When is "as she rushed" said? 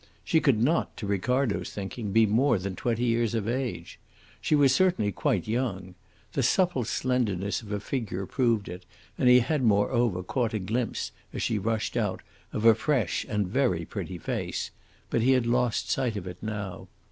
11.33-11.95